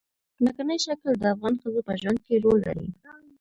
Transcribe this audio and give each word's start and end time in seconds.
ځمکنی 0.37 0.77
شکل 0.85 1.09
د 1.17 1.23
افغان 1.33 1.53
ښځو 1.61 1.81
په 1.87 1.93
ژوند 2.01 2.19
کې 2.25 2.41
رول 2.43 2.59
لري. 2.67 2.87